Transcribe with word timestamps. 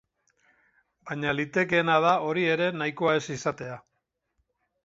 Baina 1.09 1.33
litekeena 1.35 1.99
da 2.05 2.15
hori 2.31 2.47
ere 2.57 2.71
nahikoa 2.81 3.15
ez 3.21 3.25
izatea. 3.39 3.77